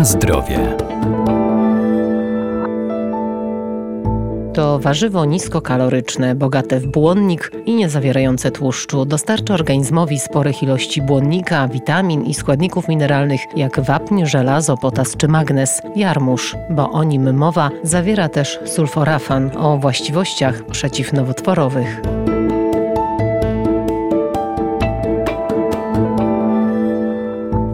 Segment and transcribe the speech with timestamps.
[0.00, 0.76] Na zdrowie.
[4.54, 9.04] To warzywo niskokaloryczne, bogate w błonnik i nie zawierające tłuszczu.
[9.04, 15.82] Dostarcza organizmowi sporych ilości błonnika, witamin i składników mineralnych jak wapń, żelazo, potas czy magnez.
[15.96, 22.00] Jarmuż, bo o nim mowa, zawiera też sulforafan o właściwościach przeciwnowotworowych.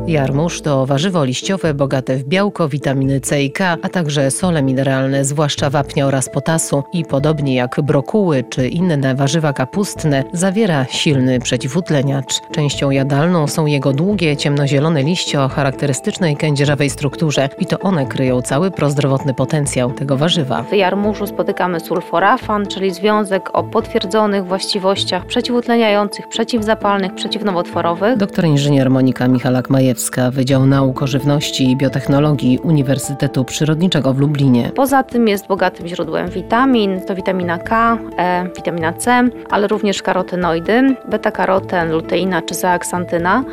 [0.08, 5.24] Jarmuż to warzywo liściowe bogate w białko, witaminy C i K, a także sole mineralne,
[5.24, 12.40] zwłaszcza wapnia oraz potasu i podobnie jak brokuły czy inne warzywa kapustne, zawiera silny przeciwutleniacz.
[12.52, 18.42] Częścią jadalną są jego długie, ciemnozielone liście o charakterystycznej kędzierzawej strukturze i to one kryją
[18.42, 20.62] cały prozdrowotny potencjał tego warzywa.
[20.62, 28.16] W jarmużu spotykamy sulforafan, czyli związek o potwierdzonych właściwościach przeciwutleniających, przeciwzapalnych, przeciwnowotworowych.
[28.16, 29.95] Doktor inżynier Monika Michalak-Majewska
[30.30, 34.70] Wydział Nauk o Żywności i Biotechnologii Uniwersytetu Przyrodniczego w Lublinie.
[34.74, 40.96] Poza tym jest bogatym źródłem witamin, to witamina K, E, witamina C, ale również karotenoidy,
[41.08, 43.44] beta-karoten, luteina czy zeaksantyna.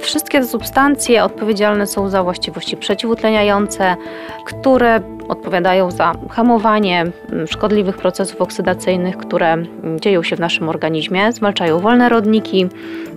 [0.00, 3.96] Wszystkie te substancje odpowiedzialne są za właściwości przeciwutleniające,
[4.46, 7.04] które odpowiadają za hamowanie
[7.46, 9.56] szkodliwych procesów oksydacyjnych, które
[10.00, 12.66] dzieją się w naszym organizmie, zwalczają wolne rodniki,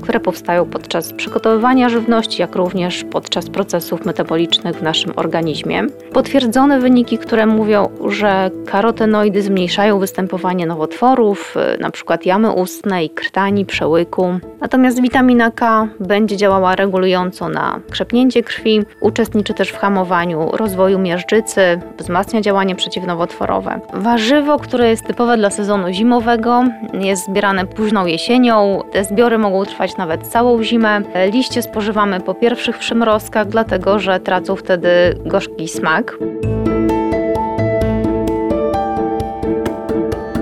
[0.01, 5.83] które powstają podczas przygotowywania żywności, jak również podczas procesów metabolicznych w naszym organizmie.
[6.13, 12.17] Potwierdzone wyniki, które mówią, że karotenoidy zmniejszają występowanie nowotworów, y, np.
[12.25, 14.39] jamy ustnej, krtani, przełyku.
[14.61, 21.81] Natomiast witamina K będzie działała regulująco na krzepnięcie krwi, uczestniczy też w hamowaniu rozwoju miażdżycy,
[22.01, 23.79] wzmacnia działanie przeciwnowotworowe.
[23.93, 28.81] Warzywo, które jest typowe dla sezonu zimowego, jest zbierane późną jesienią.
[28.91, 31.01] Te zbiory mogą trwać nawet całą zimę.
[31.31, 34.89] Liście spożywamy po pierwszych przymrozkach, dlatego że tracą wtedy
[35.25, 36.17] gorzki smak.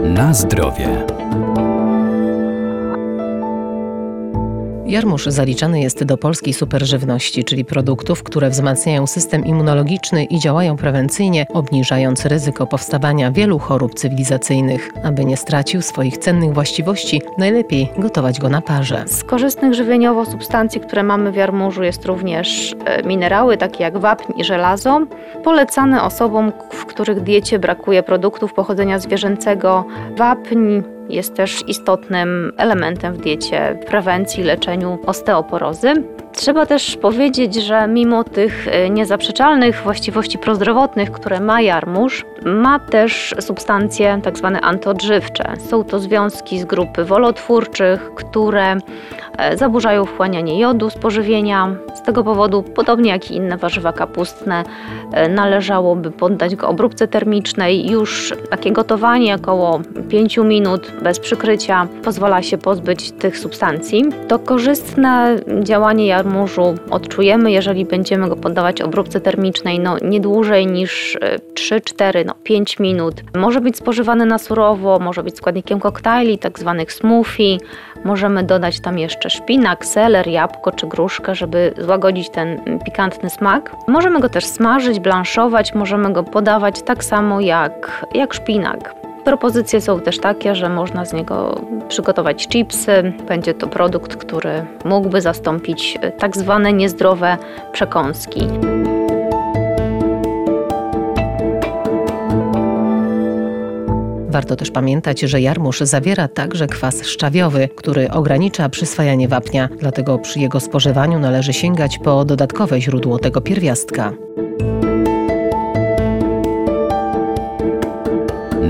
[0.03, 0.87] Na zdrowie.
[4.89, 11.45] Jarmuż zaliczany jest do polskiej superżywności, czyli produktów, które wzmacniają system immunologiczny i działają prewencyjnie,
[11.53, 14.91] obniżając ryzyko powstawania wielu chorób cywilizacyjnych.
[15.03, 19.03] Aby nie stracił swoich cennych właściwości, najlepiej gotować go na parze.
[19.07, 24.33] Z korzystnych żywieniowo substancji, które mamy w jarmużu jest również e, minerały takie jak wapń
[24.39, 25.01] i żelazo,
[25.43, 29.85] polecane osobom, w których diecie brakuje produktów pochodzenia zwierzęcego.
[30.17, 35.93] Wapń jest też istotnym elementem w diecie, prewencji, leczeniu osteoporozy.
[36.39, 43.35] Trzeba też powiedzieć, że mimo tych e, niezaprzeczalnych właściwości prozdrowotnych, które ma jarmuż, ma też
[43.39, 44.19] substancje.
[44.23, 45.53] Tak antyodżywcze.
[45.69, 48.77] Są to związki z grupy wolotwórczych, które
[49.37, 51.75] e, zaburzają wchłanianie jodu z pożywienia.
[51.95, 54.63] Z tego powodu, podobnie jak i inne warzywa kapustne,
[55.13, 57.91] e, należałoby poddać go obróbce termicznej.
[57.91, 64.05] Już takie gotowanie około 5 minut bez przykrycia pozwala się pozbyć tych substancji.
[64.27, 66.28] To korzystne działanie jarmużu
[66.91, 71.17] odczujemy, jeżeli będziemy go poddawać obróbce termicznej no, nie dłużej niż
[71.53, 73.15] 3-4, no 5 minut.
[73.35, 77.57] Może być spożywany na surowo, może być składnikiem koktajli, tak zwanych smoothie.
[78.03, 83.75] Możemy dodać tam jeszcze szpinak, seler, jabłko czy gruszkę, żeby złagodzić ten pikantny smak.
[83.87, 88.98] Możemy go też smażyć, blanszować, możemy go podawać tak samo jak, jak szpinak.
[89.29, 93.13] Propozycje są też takie, że można z niego przygotować chipsy.
[93.27, 97.37] Będzie to produkt, który mógłby zastąpić tak zwane niezdrowe
[97.71, 98.47] przekąski.
[104.29, 110.39] Warto też pamiętać, że jarmuż zawiera także kwas szczawiowy, który ogranicza przyswajanie wapnia, dlatego przy
[110.39, 114.13] jego spożywaniu należy sięgać po dodatkowe źródło tego pierwiastka.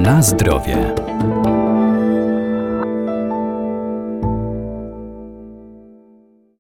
[0.10, 0.96] Na zdrowie.